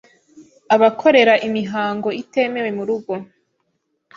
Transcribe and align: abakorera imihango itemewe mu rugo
abakorera 0.75 1.33
imihango 1.47 2.09
itemewe 2.21 2.69
mu 2.77 2.83
rugo 2.89 3.13